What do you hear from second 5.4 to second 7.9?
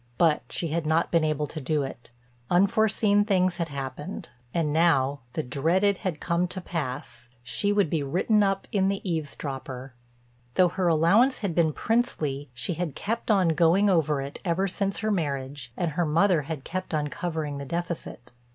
dreaded had come to pass—she would